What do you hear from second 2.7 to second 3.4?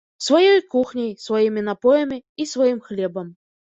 хлебам.